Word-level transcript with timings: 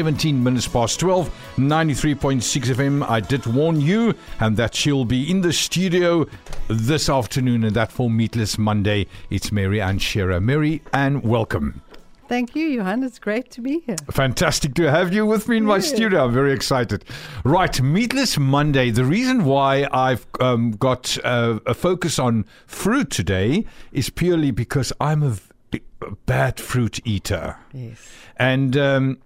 17 0.00 0.44
minutes 0.44 0.68
past 0.68 1.00
12, 1.00 1.30
93.6 1.56 2.74
FM. 2.74 3.08
I 3.08 3.18
did 3.18 3.46
warn 3.46 3.80
you, 3.80 4.12
and 4.40 4.54
that 4.58 4.74
she'll 4.74 5.06
be 5.06 5.30
in 5.30 5.40
the 5.40 5.54
studio 5.54 6.26
this 6.68 7.08
afternoon, 7.08 7.64
and 7.64 7.74
that 7.76 7.90
for 7.90 8.10
Meatless 8.10 8.58
Monday. 8.58 9.06
It's 9.30 9.50
Mary 9.50 9.80
Ann 9.80 9.98
Shearer. 9.98 10.38
Mary 10.38 10.82
Ann, 10.92 11.22
welcome. 11.22 11.80
Thank 12.28 12.54
you, 12.54 12.66
Johan. 12.66 13.04
It's 13.04 13.18
great 13.18 13.50
to 13.52 13.62
be 13.62 13.80
here. 13.86 13.96
Fantastic 14.10 14.74
to 14.74 14.90
have 14.90 15.14
you 15.14 15.24
with 15.24 15.48
me 15.48 15.56
in 15.56 15.64
my 15.64 15.76
Yeah. 15.76 15.80
studio. 15.80 16.26
I'm 16.26 16.34
very 16.34 16.52
excited. 16.52 17.02
Right, 17.42 17.80
Meatless 17.80 18.36
Monday. 18.38 18.90
The 18.90 19.06
reason 19.06 19.46
why 19.46 19.88
I've 19.92 20.26
um, 20.40 20.72
got 20.72 21.16
uh, 21.24 21.60
a 21.64 21.72
focus 21.72 22.18
on 22.18 22.44
fruit 22.66 23.08
today 23.08 23.64
is 23.92 24.10
purely 24.10 24.50
because 24.50 24.92
I'm 25.00 25.22
a, 25.22 25.30
v- 25.72 25.80
a 26.02 26.10
bad 26.26 26.60
fruit 26.60 27.00
eater. 27.06 27.56
Yes. 27.72 28.06
And 28.38 28.76
um, 28.76 29.18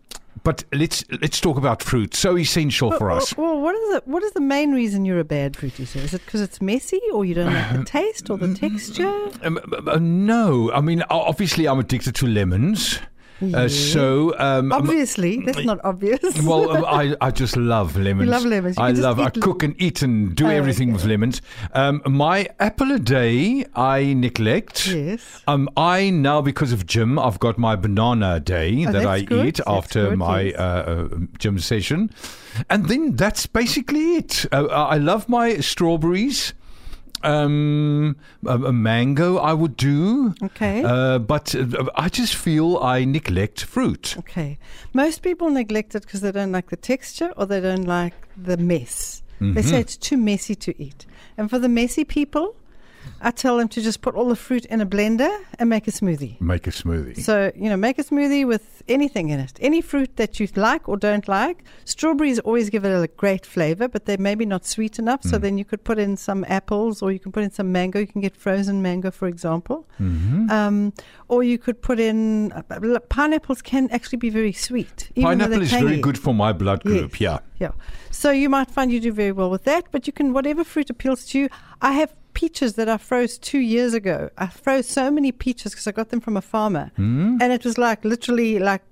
but 0.42 0.64
let's 0.72 1.04
let's 1.20 1.40
talk 1.40 1.56
about 1.56 1.82
fruit. 1.82 2.14
So 2.14 2.36
essential 2.36 2.92
for 2.92 3.10
us. 3.10 3.36
Well, 3.36 3.60
what 3.60 3.74
is 3.74 3.94
the 3.94 4.02
what 4.06 4.22
is 4.22 4.32
the 4.32 4.40
main 4.40 4.72
reason 4.72 5.04
you're 5.04 5.20
a 5.20 5.24
bad 5.24 5.56
fruit 5.56 5.78
eater? 5.78 5.98
Is 5.98 6.14
it 6.14 6.24
because 6.24 6.40
it's 6.40 6.60
messy, 6.60 7.00
or 7.12 7.24
you 7.24 7.34
don't 7.34 7.52
like 7.52 7.76
the 7.76 7.84
taste 7.98 8.30
or 8.30 8.38
the 8.38 8.46
mm, 8.46 8.56
mm, 8.56 8.70
mm, 8.70 8.76
texture? 8.76 9.46
Um, 9.46 9.58
uh, 9.72 9.90
uh, 9.92 9.98
no, 10.00 10.72
I 10.72 10.80
mean 10.80 11.02
obviously 11.10 11.66
I'm 11.66 11.78
addicted 11.78 12.14
to 12.16 12.26
lemons. 12.26 13.00
Uh, 13.42 13.68
so 13.68 14.38
um, 14.38 14.70
Obviously, 14.72 15.40
that's 15.40 15.64
not 15.64 15.80
obvious. 15.84 16.20
Well, 16.42 16.70
um, 16.76 16.84
I, 16.84 17.16
I 17.26 17.30
just 17.30 17.56
love 17.56 17.96
lemons. 17.96 18.26
You 18.26 18.30
love 18.32 18.44
lemons. 18.44 18.76
You 18.76 18.82
I 18.84 18.90
love. 18.90 19.18
I 19.18 19.30
cook 19.30 19.62
and 19.62 19.74
eat 19.80 20.02
and 20.02 20.34
do 20.36 20.46
Oh, 20.46 20.50
everything 20.50 20.88
okay. 20.90 20.96
with 20.96 21.04
lemons. 21.06 21.40
Um, 21.72 22.02
my 22.06 22.48
apple 22.58 22.92
a 22.92 22.98
day 22.98 23.64
I 23.74 24.12
neglect. 24.14 24.86
yes. 24.88 25.42
Um, 25.46 25.68
I 25.76 26.10
now 26.10 26.40
because 26.42 26.72
of 26.72 26.84
gym, 26.86 27.18
I've 27.18 27.38
got 27.40 27.56
my 27.58 27.76
banana 27.76 28.34
a 28.34 28.40
day 28.40 28.84
Oh, 28.86 28.92
that 28.92 29.06
I 29.06 29.22
good. 29.22 29.46
eat 29.46 29.56
That's 29.56 29.68
after 29.68 30.10
good, 30.10 30.18
my 30.18 30.40
yes. 30.42 30.56
uh, 30.58 31.08
uh, 31.12 31.18
gym 31.38 31.58
session, 31.58 32.10
and 32.68 32.88
then 32.88 33.16
that's 33.16 33.46
basically 33.46 34.16
it. 34.16 34.44
Uh, 34.52 34.66
I 34.66 34.98
love 34.98 35.28
my 35.28 35.56
strawberries. 35.60 36.52
Um, 37.22 38.16
a, 38.46 38.56
a 38.58 38.72
mango 38.72 39.36
I 39.38 39.52
would 39.52 39.76
do. 39.76 40.34
Okay. 40.42 40.82
Uh, 40.84 41.18
but 41.18 41.54
uh, 41.54 41.84
I 41.94 42.08
just 42.08 42.34
feel 42.34 42.78
I 42.78 43.04
neglect 43.04 43.64
fruit. 43.64 44.16
Okay. 44.18 44.58
Most 44.94 45.22
people 45.22 45.50
neglect 45.50 45.94
it 45.94 46.02
because 46.02 46.20
they 46.22 46.32
don't 46.32 46.52
like 46.52 46.70
the 46.70 46.76
texture 46.76 47.32
or 47.36 47.46
they 47.46 47.60
don't 47.60 47.84
like 47.86 48.14
the 48.36 48.56
mess. 48.56 49.22
They 49.38 49.46
Mm-hmm. 49.46 49.60
say 49.70 49.80
it's 49.80 49.96
too 49.96 50.18
messy 50.18 50.54
to 50.54 50.82
eat. 50.82 51.06
And 51.38 51.48
for 51.48 51.58
the 51.58 51.68
messy 51.68 52.04
people, 52.04 52.56
I 53.20 53.30
tell 53.30 53.58
them 53.58 53.68
to 53.68 53.82
just 53.82 54.00
put 54.00 54.14
all 54.14 54.28
the 54.28 54.36
fruit 54.36 54.64
in 54.66 54.80
a 54.80 54.86
blender 54.86 55.30
and 55.58 55.68
make 55.68 55.86
a 55.86 55.90
smoothie. 55.90 56.40
Make 56.40 56.66
a 56.66 56.70
smoothie. 56.70 57.18
So, 57.20 57.52
you 57.54 57.68
know, 57.68 57.76
make 57.76 57.98
a 57.98 58.04
smoothie 58.04 58.46
with 58.46 58.82
anything 58.88 59.28
in 59.28 59.40
it. 59.40 59.52
Any 59.60 59.80
fruit 59.80 60.16
that 60.16 60.40
you 60.40 60.48
like 60.56 60.88
or 60.88 60.96
don't 60.96 61.28
like. 61.28 61.64
Strawberries 61.84 62.38
always 62.40 62.70
give 62.70 62.84
it 62.84 62.90
a 62.90 63.06
great 63.08 63.44
flavor, 63.44 63.88
but 63.88 64.06
they're 64.06 64.18
maybe 64.18 64.46
not 64.46 64.64
sweet 64.64 64.98
enough. 64.98 65.22
So 65.22 65.38
then 65.38 65.58
you 65.58 65.64
could 65.64 65.84
put 65.84 65.98
in 65.98 66.16
some 66.16 66.44
apples 66.48 67.02
or 67.02 67.12
you 67.12 67.18
can 67.18 67.30
put 67.30 67.42
in 67.42 67.50
some 67.50 67.70
mango. 67.72 67.98
You 67.98 68.06
can 68.06 68.20
get 68.20 68.36
frozen 68.36 68.80
mango, 68.80 69.10
for 69.10 69.28
example. 69.28 69.86
Mm-hmm. 70.00 70.50
Um, 70.50 70.92
or 71.28 71.42
you 71.42 71.58
could 71.58 71.82
put 71.82 72.00
in 72.00 72.52
uh, 72.52 72.62
pineapples 73.08 73.62
can 73.62 73.90
actually 73.90 74.18
be 74.18 74.30
very 74.30 74.52
sweet. 74.52 75.10
even 75.14 75.28
Pineapple 75.28 75.62
is 75.62 75.70
very 75.72 76.00
good 76.00 76.18
for 76.18 76.34
my 76.34 76.52
blood 76.52 76.82
group. 76.82 77.20
Yes. 77.20 77.40
Yeah. 77.58 77.68
Yeah. 77.68 77.72
So 78.10 78.30
you 78.30 78.48
might 78.48 78.70
find 78.70 78.90
you 78.90 79.00
do 79.00 79.12
very 79.12 79.32
well 79.32 79.50
with 79.50 79.64
that, 79.64 79.84
but 79.90 80.06
you 80.06 80.12
can, 80.12 80.32
whatever 80.32 80.64
fruit 80.64 80.88
appeals 80.90 81.26
to 81.26 81.38
you. 81.38 81.48
I 81.82 81.92
have 81.92 82.14
peaches 82.34 82.74
that 82.74 82.88
I 82.88 82.96
froze 82.96 83.38
two 83.38 83.58
years 83.58 83.94
ago. 83.94 84.30
I 84.38 84.46
froze 84.46 84.88
so 84.88 85.10
many 85.10 85.32
peaches 85.32 85.72
because 85.72 85.86
I 85.86 85.92
got 85.92 86.10
them 86.10 86.20
from 86.20 86.36
a 86.36 86.42
farmer. 86.42 86.90
Hmm? 86.96 87.38
And 87.40 87.52
it 87.52 87.64
was 87.64 87.78
like 87.78 88.04
literally 88.04 88.58
like 88.58 88.82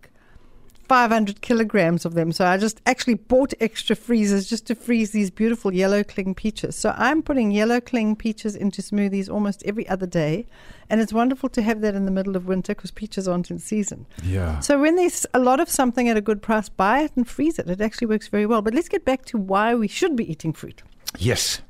500 0.89 1.43
kilograms 1.43 2.07
of 2.07 2.15
them. 2.15 2.33
So 2.33 2.47
I 2.47 2.57
just 2.57 2.81
actually 2.87 3.15
bought 3.15 3.53
extra 3.61 3.95
freezers 3.95 4.49
just 4.49 4.67
to 4.67 4.75
freeze 4.75 5.11
these 5.11 5.31
beautiful 5.31 5.75
yellow 5.75 6.03
cling 6.03 6.35
peaches. 6.35 6.77
So 6.77 6.95
I'm 6.97 7.23
putting 7.23 7.51
yellow 7.51 7.81
cling 7.81 8.17
peaches 8.17 8.57
into 8.57 8.81
smoothies 8.81 9.31
almost 9.31 9.63
every 9.67 9.87
other 9.89 10.07
day. 10.07 10.47
And 10.89 11.01
it's 11.03 11.13
wonderful 11.13 11.51
to 11.51 11.63
have 11.63 11.83
that 11.83 11.95
in 11.95 12.07
the 12.07 12.11
middle 12.11 12.37
of 12.37 12.47
winter 12.47 12.75
because 12.75 12.91
peaches 12.91 13.29
aren't 13.29 13.51
in 13.51 13.59
season. 13.59 14.07
Yeah. 14.23 14.61
So 14.61 14.81
when 14.81 14.97
there's 14.97 15.27
a 15.35 15.39
lot 15.39 15.61
of 15.61 15.69
something 15.69 16.09
at 16.09 16.17
a 16.17 16.23
good 16.23 16.41
price, 16.41 16.71
buy 16.71 17.01
it 17.01 17.13
and 17.15 17.29
freeze 17.29 17.59
it. 17.59 17.69
It 17.69 17.83
actually 17.83 18.07
works 18.07 18.29
very 18.29 18.47
well. 18.47 18.63
But 18.63 18.75
let's 18.75 18.89
get 18.89 19.05
back 19.05 19.27
to 19.27 19.37
why 19.37 19.75
we 19.75 19.89
should 19.89 20.17
be 20.17 20.31
eating 20.31 20.55
fruit. 20.55 20.83
Yes. 21.19 21.61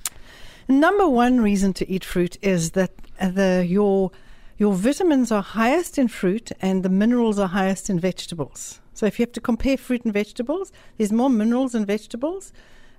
Number 0.69 1.09
one 1.09 1.41
reason 1.41 1.73
to 1.75 1.91
eat 1.91 2.05
fruit 2.05 2.37
is 2.43 2.73
that 2.73 2.93
uh, 3.19 3.31
the 3.31 3.65
your 3.67 4.11
your 4.59 4.75
vitamins 4.75 5.33
are 5.33 5.43
highest 5.43 5.97
in 5.97 6.09
fruit 6.09 6.53
and 6.61 6.83
the 6.83 6.91
minerals 6.91 7.39
are 7.39 7.49
highest 7.49 7.89
in 7.89 7.99
vegetables. 7.99 8.81
So 8.93 9.07
if 9.07 9.19
you 9.19 9.23
have 9.23 9.33
to 9.33 9.41
compare 9.41 9.79
fruit 9.79 10.05
and 10.05 10.13
vegetables, 10.13 10.71
there's 10.99 11.13
more 11.13 11.31
minerals 11.31 11.75
in 11.75 11.87
vegetables, 11.87 12.53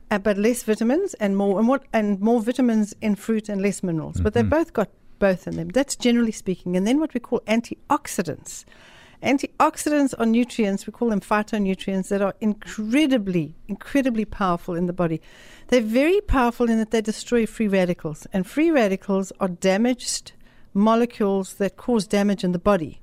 uh, 0.10 0.18
but 0.18 0.38
less 0.38 0.64
vitamins, 0.64 1.14
and 1.16 1.38
more 1.38 1.60
and 1.60 1.68
what 1.68 1.84
and 1.94 2.20
more 2.20 2.42
vitamins 2.42 2.96
in 3.02 3.16
fruit 3.16 3.50
and 3.50 3.62
less 3.62 3.84
minerals. 3.84 4.20
But 4.20 4.34
they've 4.34 4.50
both 4.50 4.74
got 4.74 4.90
both 5.20 5.48
in 5.48 5.56
them. 5.58 5.70
That's 5.70 5.96
generally 5.96 6.32
speaking. 6.32 6.76
And 6.76 6.88
then 6.88 7.00
what 7.00 7.14
we 7.14 7.20
call 7.20 7.42
antioxidants. 7.42 8.66
Antioxidants 9.22 10.14
are 10.18 10.26
nutrients, 10.26 10.88
we 10.88 10.94
call 10.94 11.10
them 11.10 11.20
phytonutrients, 11.20 12.08
that 12.08 12.22
are 12.22 12.36
incredibly, 12.40 13.54
incredibly 13.68 14.24
powerful 14.24 14.76
in 14.76 14.86
the 14.86 14.94
body. 14.94 15.22
They're 15.68 15.82
very 15.82 16.22
powerful 16.22 16.70
in 16.70 16.78
that 16.78 16.92
they 16.92 17.02
destroy 17.02 17.46
free 17.46 17.68
radicals. 17.68 18.28
And 18.32 18.48
free 18.48 18.72
radicals 18.72 19.34
are 19.42 19.50
damaged 19.50 20.32
molecules 20.74 21.56
that 21.56 21.76
cause 21.76 22.08
damage 22.08 22.44
in 22.46 22.54
the 22.54 22.60
body. 22.60 23.02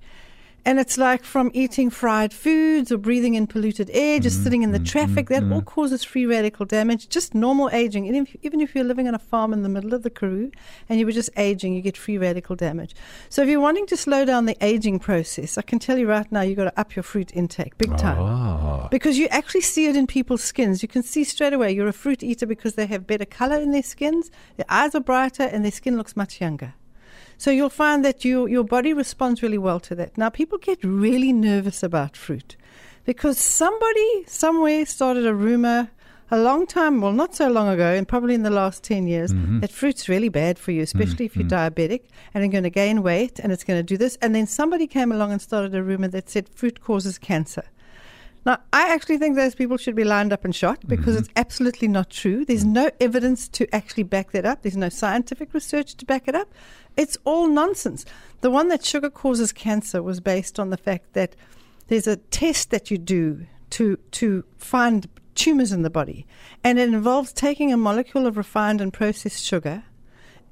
And 0.66 0.80
it's 0.80 0.98
like 0.98 1.22
from 1.22 1.52
eating 1.54 1.90
fried 1.90 2.32
foods 2.32 2.90
or 2.90 2.98
breathing 2.98 3.34
in 3.34 3.46
polluted 3.46 3.88
air, 3.92 4.18
just 4.18 4.38
mm-hmm, 4.38 4.44
sitting 4.44 4.62
in 4.64 4.72
the 4.72 4.78
mm-hmm, 4.78 4.86
traffic, 4.86 5.28
that 5.28 5.44
all 5.44 5.60
mm-hmm. 5.60 5.60
causes 5.60 6.02
free 6.02 6.26
radical 6.26 6.66
damage. 6.66 7.08
Just 7.08 7.36
normal 7.36 7.70
aging. 7.70 8.08
And 8.08 8.16
if, 8.16 8.34
even 8.42 8.60
if 8.60 8.74
you're 8.74 8.82
living 8.82 9.06
on 9.06 9.14
a 9.14 9.18
farm 9.20 9.52
in 9.52 9.62
the 9.62 9.68
middle 9.68 9.94
of 9.94 10.02
the 10.02 10.10
Karoo 10.10 10.50
and 10.88 10.98
you 10.98 11.06
were 11.06 11.12
just 11.12 11.30
aging, 11.36 11.74
you 11.74 11.82
get 11.82 11.96
free 11.96 12.18
radical 12.18 12.56
damage. 12.56 12.96
So 13.28 13.42
if 13.42 13.48
you're 13.48 13.60
wanting 13.60 13.86
to 13.86 13.96
slow 13.96 14.24
down 14.24 14.46
the 14.46 14.56
aging 14.60 14.98
process, 14.98 15.56
I 15.56 15.62
can 15.62 15.78
tell 15.78 15.98
you 15.98 16.08
right 16.08 16.30
now, 16.32 16.40
you've 16.40 16.56
got 16.56 16.64
to 16.64 16.80
up 16.80 16.96
your 16.96 17.04
fruit 17.04 17.30
intake 17.32 17.78
big 17.78 17.92
ah. 17.92 17.96
time. 17.96 18.18
Ah. 18.18 18.88
Because 18.90 19.18
you 19.18 19.28
actually 19.28 19.60
see 19.60 19.86
it 19.86 19.94
in 19.94 20.08
people's 20.08 20.42
skins. 20.42 20.82
You 20.82 20.88
can 20.88 21.04
see 21.04 21.22
straight 21.22 21.52
away 21.52 21.70
you're 21.70 21.86
a 21.86 21.92
fruit 21.92 22.24
eater 22.24 22.44
because 22.44 22.74
they 22.74 22.86
have 22.86 23.06
better 23.06 23.24
color 23.24 23.56
in 23.56 23.70
their 23.70 23.84
skins, 23.84 24.32
their 24.56 24.66
eyes 24.68 24.96
are 24.96 25.00
brighter, 25.00 25.44
and 25.44 25.64
their 25.64 25.70
skin 25.70 25.96
looks 25.96 26.16
much 26.16 26.40
younger. 26.40 26.74
So 27.38 27.50
you'll 27.50 27.68
find 27.68 28.04
that 28.04 28.24
you, 28.24 28.46
your 28.46 28.64
body 28.64 28.92
responds 28.92 29.42
really 29.42 29.58
well 29.58 29.80
to 29.80 29.94
that. 29.94 30.16
Now, 30.16 30.30
people 30.30 30.58
get 30.58 30.78
really 30.82 31.32
nervous 31.32 31.82
about 31.82 32.16
fruit 32.16 32.56
because 33.04 33.38
somebody 33.38 34.24
somewhere 34.26 34.86
started 34.86 35.26
a 35.26 35.34
rumor 35.34 35.90
a 36.30 36.38
long 36.38 36.66
time, 36.66 37.00
well, 37.00 37.12
not 37.12 37.36
so 37.36 37.48
long 37.48 37.68
ago, 37.68 37.92
and 37.92 38.08
probably 38.08 38.34
in 38.34 38.42
the 38.42 38.50
last 38.50 38.82
10 38.82 39.06
years, 39.06 39.32
mm-hmm. 39.32 39.60
that 39.60 39.70
fruit's 39.70 40.08
really 40.08 40.28
bad 40.28 40.58
for 40.58 40.72
you, 40.72 40.82
especially 40.82 41.24
if 41.24 41.36
you're 41.36 41.46
mm-hmm. 41.46 41.74
diabetic 41.74 42.02
and 42.34 42.42
you're 42.42 42.50
going 42.50 42.64
to 42.64 42.70
gain 42.70 43.02
weight 43.02 43.38
and 43.38 43.52
it's 43.52 43.62
going 43.62 43.78
to 43.78 43.82
do 43.84 43.96
this. 43.96 44.18
And 44.20 44.34
then 44.34 44.46
somebody 44.46 44.88
came 44.88 45.12
along 45.12 45.30
and 45.30 45.40
started 45.40 45.74
a 45.74 45.82
rumor 45.82 46.08
that 46.08 46.28
said 46.28 46.48
fruit 46.48 46.80
causes 46.80 47.16
cancer. 47.18 47.64
Now, 48.46 48.60
I 48.72 48.94
actually 48.94 49.18
think 49.18 49.34
those 49.34 49.56
people 49.56 49.76
should 49.76 49.96
be 49.96 50.04
lined 50.04 50.32
up 50.32 50.44
and 50.44 50.54
shot 50.54 50.86
because 50.86 51.16
mm-hmm. 51.16 51.24
it's 51.24 51.32
absolutely 51.34 51.88
not 51.88 52.10
true. 52.10 52.44
There's 52.44 52.64
mm. 52.64 52.74
no 52.74 52.90
evidence 53.00 53.48
to 53.48 53.74
actually 53.74 54.04
back 54.04 54.30
that 54.30 54.46
up. 54.46 54.62
There's 54.62 54.76
no 54.76 54.88
scientific 54.88 55.52
research 55.52 55.96
to 55.96 56.04
back 56.04 56.28
it 56.28 56.36
up. 56.36 56.48
It's 56.96 57.18
all 57.24 57.48
nonsense. 57.48 58.04
The 58.42 58.50
one 58.52 58.68
that 58.68 58.84
sugar 58.84 59.10
causes 59.10 59.52
cancer 59.52 60.00
was 60.00 60.20
based 60.20 60.60
on 60.60 60.70
the 60.70 60.76
fact 60.76 61.12
that 61.14 61.34
there's 61.88 62.06
a 62.06 62.16
test 62.16 62.70
that 62.70 62.88
you 62.88 62.98
do 62.98 63.46
to 63.70 63.96
to 64.12 64.44
find 64.56 65.08
tumors 65.34 65.72
in 65.72 65.82
the 65.82 65.90
body, 65.90 66.24
and 66.62 66.78
it 66.78 66.88
involves 66.88 67.32
taking 67.32 67.72
a 67.72 67.76
molecule 67.76 68.26
of 68.26 68.36
refined 68.36 68.80
and 68.80 68.92
processed 68.92 69.44
sugar 69.44 69.82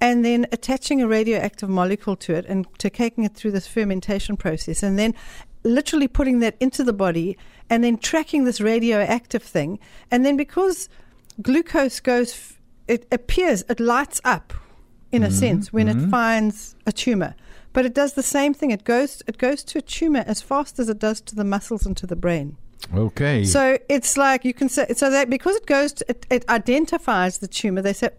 and 0.00 0.24
then 0.24 0.46
attaching 0.52 1.00
a 1.00 1.06
radioactive 1.06 1.68
molecule 1.68 2.16
to 2.16 2.34
it 2.34 2.44
and 2.46 2.66
to 2.78 2.90
taking 2.90 3.24
it 3.24 3.34
through 3.34 3.52
this 3.52 3.66
fermentation 3.66 4.36
process 4.36 4.82
and 4.82 4.98
then 4.98 5.14
literally 5.64 6.08
putting 6.08 6.40
that 6.40 6.56
into 6.60 6.84
the 6.84 6.92
body 6.92 7.36
and 7.70 7.82
then 7.82 7.96
tracking 7.98 8.44
this 8.44 8.60
radioactive 8.60 9.42
thing. 9.42 9.78
And 10.10 10.24
then 10.24 10.36
because 10.36 10.88
glucose 11.42 12.00
goes 12.00 12.54
it 12.86 13.06
appears 13.10 13.64
it 13.68 13.80
lights 13.80 14.20
up 14.24 14.52
in 15.10 15.22
a 15.22 15.28
mm-hmm. 15.28 15.36
sense 15.36 15.72
when 15.72 15.88
it 15.88 15.96
mm-hmm. 15.96 16.10
finds 16.10 16.76
a 16.86 16.92
tumor. 16.92 17.34
But 17.72 17.84
it 17.84 17.94
does 17.94 18.12
the 18.12 18.22
same 18.22 18.54
thing. 18.54 18.70
It 18.70 18.84
goes 18.84 19.22
it 19.26 19.38
goes 19.38 19.64
to 19.64 19.78
a 19.78 19.82
tumor 19.82 20.24
as 20.26 20.42
fast 20.42 20.78
as 20.78 20.88
it 20.88 20.98
does 20.98 21.20
to 21.22 21.34
the 21.34 21.44
muscles 21.44 21.86
and 21.86 21.96
to 21.96 22.06
the 22.06 22.16
brain. 22.16 22.56
Okay. 22.94 23.44
so 23.44 23.78
it's 23.88 24.18
like 24.18 24.44
you 24.44 24.52
can 24.52 24.68
say 24.68 24.86
so 24.94 25.08
that 25.10 25.30
because 25.30 25.56
it 25.56 25.64
goes 25.64 25.94
to, 25.94 26.04
it, 26.06 26.26
it 26.30 26.46
identifies 26.50 27.38
the 27.38 27.48
tumor. 27.48 27.80
They 27.80 27.94
say 27.94 28.10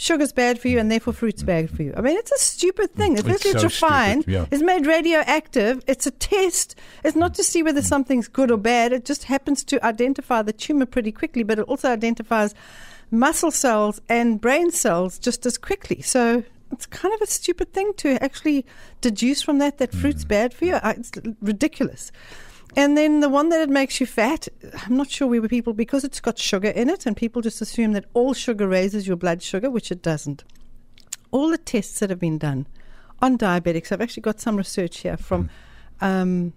sugar's 0.00 0.32
bad 0.32 0.58
for 0.58 0.68
you 0.68 0.78
and 0.78 0.90
therefore 0.90 1.12
fruit's 1.12 1.42
bad 1.42 1.70
for 1.70 1.82
you. 1.82 1.92
I 1.96 2.00
mean, 2.00 2.16
it's 2.16 2.32
a 2.32 2.38
stupid 2.38 2.94
thing. 2.94 3.18
It's 3.18 3.28
it's, 3.28 3.52
so 3.52 3.62
refined. 3.62 4.22
stupid, 4.22 4.32
yeah. 4.32 4.46
It's 4.50 4.62
made 4.62 4.86
radioactive. 4.86 5.84
It's 5.86 6.06
a 6.06 6.10
test. 6.10 6.74
It's 7.04 7.16
not 7.16 7.34
to 7.34 7.44
see 7.44 7.62
whether 7.62 7.82
something's 7.82 8.26
good 8.26 8.50
or 8.50 8.56
bad. 8.56 8.92
It 8.92 9.04
just 9.04 9.24
happens 9.24 9.62
to 9.64 9.84
identify 9.84 10.42
the 10.42 10.52
tumor 10.52 10.86
pretty 10.86 11.12
quickly, 11.12 11.42
but 11.42 11.58
it 11.58 11.62
also 11.66 11.90
identifies 11.90 12.54
muscle 13.10 13.50
cells 13.50 14.00
and 14.08 14.40
brain 14.40 14.70
cells 14.70 15.18
just 15.18 15.44
as 15.44 15.58
quickly. 15.58 16.00
So 16.00 16.44
it's 16.72 16.86
kind 16.86 17.14
of 17.14 17.20
a 17.20 17.26
stupid 17.26 17.72
thing 17.72 17.92
to 17.98 18.22
actually 18.22 18.64
deduce 19.00 19.42
from 19.42 19.58
that 19.58 19.78
that 19.78 19.92
fruit's 19.92 20.24
mm. 20.24 20.28
bad 20.28 20.54
for 20.54 20.64
you. 20.64 20.78
It's 20.82 21.12
ridiculous. 21.40 22.10
And 22.76 22.96
then 22.96 23.20
the 23.20 23.28
one 23.28 23.48
that 23.48 23.60
it 23.60 23.68
makes 23.68 24.00
you 24.00 24.06
fat, 24.06 24.48
I'm 24.84 24.96
not 24.96 25.10
sure 25.10 25.26
we 25.26 25.40
were 25.40 25.48
people 25.48 25.72
because 25.72 26.04
it's 26.04 26.20
got 26.20 26.38
sugar 26.38 26.68
in 26.68 26.88
it, 26.88 27.04
and 27.06 27.16
people 27.16 27.42
just 27.42 27.60
assume 27.60 27.92
that 27.92 28.06
all 28.14 28.32
sugar 28.32 28.68
raises 28.68 29.06
your 29.06 29.16
blood 29.16 29.42
sugar, 29.42 29.70
which 29.70 29.90
it 29.90 30.02
doesn't. 30.02 30.44
All 31.30 31.50
the 31.50 31.58
tests 31.58 31.98
that 32.00 32.10
have 32.10 32.20
been 32.20 32.38
done 32.38 32.66
on 33.20 33.36
diabetics, 33.38 33.92
I've 33.92 34.00
actually 34.00 34.22
got 34.22 34.40
some 34.40 34.56
research 34.56 34.98
here 34.98 35.16
from. 35.16 35.50
Um, 36.00 36.54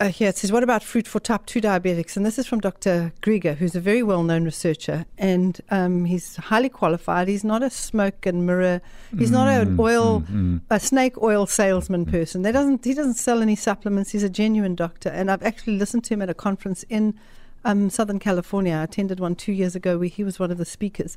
uh, 0.00 0.08
here 0.08 0.28
it 0.28 0.36
says, 0.36 0.52
What 0.52 0.62
about 0.62 0.82
fruit 0.82 1.06
for 1.06 1.20
type 1.20 1.46
2 1.46 1.60
diabetics? 1.60 2.16
And 2.16 2.24
this 2.24 2.38
is 2.38 2.46
from 2.46 2.60
Dr. 2.60 3.12
Greger, 3.22 3.56
who's 3.56 3.74
a 3.74 3.80
very 3.80 4.02
well 4.02 4.22
known 4.22 4.44
researcher. 4.44 5.06
And 5.16 5.60
um, 5.70 6.04
he's 6.04 6.36
highly 6.36 6.68
qualified. 6.68 7.28
He's 7.28 7.44
not 7.44 7.62
a 7.62 7.70
smoke 7.70 8.26
and 8.26 8.46
mirror, 8.46 8.80
he's 9.16 9.30
not 9.30 9.48
an 9.48 9.76
oil, 9.78 10.24
a 10.70 10.80
snake 10.80 11.20
oil 11.22 11.46
salesman 11.46 12.06
person. 12.06 12.42
They 12.42 12.52
doesn't, 12.52 12.84
he 12.84 12.94
doesn't 12.94 13.14
sell 13.14 13.42
any 13.42 13.56
supplements. 13.56 14.10
He's 14.10 14.22
a 14.22 14.30
genuine 14.30 14.74
doctor. 14.74 15.08
And 15.08 15.30
I've 15.30 15.42
actually 15.42 15.78
listened 15.78 16.04
to 16.04 16.14
him 16.14 16.22
at 16.22 16.30
a 16.30 16.34
conference 16.34 16.84
in 16.88 17.18
um, 17.64 17.90
Southern 17.90 18.18
California. 18.18 18.74
I 18.74 18.84
attended 18.84 19.20
one 19.20 19.34
two 19.34 19.52
years 19.52 19.74
ago 19.74 19.98
where 19.98 20.08
he 20.08 20.24
was 20.24 20.38
one 20.38 20.50
of 20.50 20.58
the 20.58 20.64
speakers. 20.64 21.16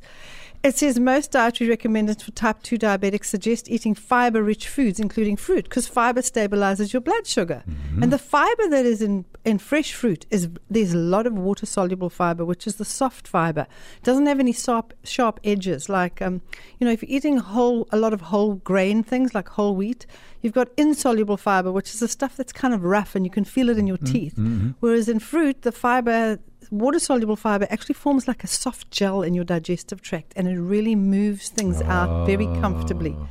It 0.62 0.76
says 0.76 0.98
most 0.98 1.32
dietary 1.32 1.68
recommendations 1.68 2.22
for 2.22 2.30
type 2.30 2.62
2 2.62 2.78
diabetics 2.78 3.24
suggest 3.24 3.68
eating 3.68 3.96
fiber 3.96 4.42
rich 4.44 4.68
foods, 4.68 5.00
including 5.00 5.36
fruit, 5.36 5.64
because 5.64 5.88
fiber 5.88 6.20
stabilizes 6.20 6.92
your 6.92 7.00
blood 7.00 7.26
sugar. 7.26 7.64
Mm-hmm. 7.68 8.02
And 8.04 8.12
the 8.12 8.18
fiber 8.18 8.68
that 8.68 8.86
is 8.86 9.02
in, 9.02 9.24
in 9.44 9.58
fresh 9.58 9.92
fruit 9.92 10.24
is 10.30 10.48
there's 10.70 10.92
a 10.92 10.98
lot 10.98 11.26
of 11.26 11.32
water 11.32 11.66
soluble 11.66 12.10
fiber, 12.10 12.44
which 12.44 12.68
is 12.68 12.76
the 12.76 12.84
soft 12.84 13.26
fiber. 13.26 13.66
It 13.96 14.04
doesn't 14.04 14.26
have 14.26 14.38
any 14.38 14.52
sharp, 14.52 14.94
sharp 15.02 15.40
edges. 15.42 15.88
Like, 15.88 16.22
um, 16.22 16.42
you 16.78 16.86
know, 16.86 16.92
if 16.92 17.02
you're 17.02 17.16
eating 17.16 17.38
whole, 17.38 17.88
a 17.90 17.96
lot 17.96 18.12
of 18.12 18.20
whole 18.20 18.54
grain 18.54 19.02
things 19.02 19.34
like 19.34 19.48
whole 19.48 19.74
wheat, 19.74 20.06
you've 20.42 20.52
got 20.52 20.68
insoluble 20.76 21.36
fiber, 21.36 21.72
which 21.72 21.94
is 21.94 22.00
the 22.00 22.08
stuff 22.08 22.36
that's 22.36 22.52
kind 22.52 22.74
of 22.74 22.84
rough 22.84 23.14
and 23.14 23.24
you 23.24 23.30
can 23.30 23.44
feel 23.44 23.70
it 23.70 23.78
in 23.78 23.86
your 23.86 23.96
mm-hmm. 23.96 24.12
teeth. 24.12 24.34
Mm-hmm. 24.34 24.70
Whereas 24.80 25.08
in 25.08 25.18
fruit, 25.18 25.62
the 25.62 25.72
fiber, 25.72 26.38
water 26.70 26.98
soluble 26.98 27.36
fiber, 27.36 27.66
actually 27.70 27.94
forms 27.94 28.28
like 28.28 28.44
a 28.44 28.48
soft 28.48 28.90
gel 28.90 29.22
in 29.22 29.32
your 29.32 29.44
digestive 29.44 30.02
tract 30.02 30.32
and 30.36 30.48
it 30.48 30.58
really 30.58 30.94
moves 30.94 31.48
things 31.48 31.80
out 31.82 32.26
very 32.26 32.46
comfortably. 32.60 33.16
Ah. 33.18 33.26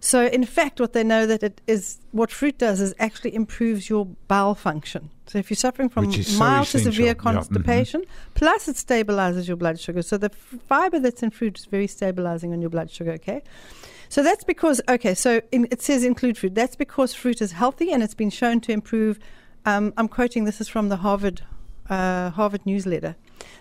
So, 0.00 0.26
in 0.26 0.44
fact, 0.44 0.80
what 0.80 0.92
they 0.92 1.02
know 1.02 1.26
that 1.26 1.42
it 1.42 1.60
is 1.66 1.98
what 2.12 2.30
fruit 2.30 2.58
does 2.58 2.80
is 2.80 2.94
actually 2.98 3.34
improves 3.34 3.90
your 3.90 4.06
bowel 4.28 4.54
function. 4.54 5.10
So, 5.26 5.38
if 5.38 5.50
you're 5.50 5.56
suffering 5.56 5.88
from 5.88 6.12
is 6.12 6.34
so 6.34 6.38
mild 6.38 6.68
to 6.68 6.78
severe 6.78 7.06
Yeah, 7.06 7.14
mhm. 7.14 7.18
constipation, 7.18 8.04
plus 8.34 8.68
it 8.68 8.76
stabilizes 8.76 9.48
your 9.48 9.56
blood 9.56 9.80
sugar. 9.80 10.02
So, 10.02 10.16
the 10.16 10.30
f- 10.30 10.60
fiber 10.68 11.00
that's 11.00 11.22
in 11.22 11.30
fruit 11.30 11.58
is 11.58 11.64
very 11.64 11.88
stabilizing 11.88 12.52
on 12.52 12.60
your 12.60 12.70
blood 12.70 12.90
sugar. 12.90 13.12
Okay. 13.12 13.42
So 14.08 14.22
that's 14.22 14.44
because 14.44 14.80
okay. 14.88 15.14
So 15.14 15.40
in, 15.52 15.68
it 15.70 15.82
says 15.82 16.04
include 16.04 16.38
fruit. 16.38 16.54
That's 16.54 16.76
because 16.76 17.14
fruit 17.14 17.40
is 17.40 17.52
healthy 17.52 17.92
and 17.92 18.02
it's 18.02 18.14
been 18.14 18.30
shown 18.30 18.60
to 18.62 18.72
improve. 18.72 19.18
Um, 19.66 19.92
I'm 19.96 20.08
quoting. 20.08 20.44
This 20.44 20.60
is 20.60 20.68
from 20.68 20.88
the 20.88 20.98
Harvard 20.98 21.42
uh, 21.88 22.30
Harvard 22.30 22.64
newsletter. 22.64 23.16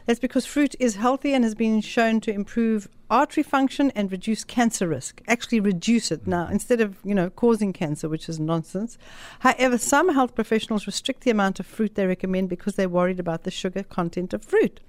That's 0.05 0.19
because 0.19 0.45
fruit 0.45 0.75
is 0.79 0.95
healthy 0.95 1.33
and 1.33 1.43
has 1.43 1.53
been 1.53 1.81
shown 1.81 2.21
to 2.21 2.31
improve 2.31 2.87
artery 3.09 3.43
function 3.43 3.91
and 3.95 4.11
reduce 4.11 4.43
cancer 4.43 4.87
risk. 4.87 5.21
Actually, 5.27 5.59
reduce 5.59 6.11
it 6.11 6.25
now 6.25 6.47
instead 6.47 6.81
of 6.81 6.97
you 7.03 7.13
know 7.13 7.29
causing 7.29 7.73
cancer, 7.73 8.07
which 8.07 8.29
is 8.29 8.39
nonsense. 8.39 8.97
However, 9.39 9.77
some 9.77 10.13
health 10.13 10.33
professionals 10.35 10.87
restrict 10.87 11.21
the 11.21 11.31
amount 11.31 11.59
of 11.59 11.65
fruit 11.65 11.95
they 11.95 12.05
recommend 12.05 12.49
because 12.49 12.75
they're 12.75 12.89
worried 12.89 13.19
about 13.19 13.43
the 13.43 13.51
sugar 13.51 13.83
content 13.83 14.33
of 14.33 14.43
fruit. 14.43 14.79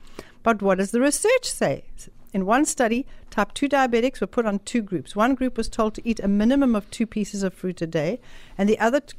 But 0.43 0.63
what 0.63 0.79
does 0.79 0.93
the 0.93 1.01
research 1.01 1.45
say? 1.45 1.85
In 2.33 2.45
one 2.45 2.65
study, 2.65 3.07
type 3.31 3.55
2 3.55 3.69
diabetics 3.69 4.21
were 4.21 4.27
put 4.27 4.47
on 4.47 4.59
two 4.61 4.83
groups. 4.83 5.17
One 5.17 5.35
group 5.35 5.57
was 5.57 5.69
told 5.69 5.95
to 5.95 6.09
eat 6.09 6.21
a 6.21 6.29
minimum 6.29 6.75
of 6.75 6.91
two 6.91 7.07
pieces 7.07 7.43
of 7.43 7.55
fruit 7.55 7.81
a 7.81 7.87
day, 7.87 8.21
and 8.57 8.69
the 8.69 8.79
other 8.79 9.01
t- 9.01 9.17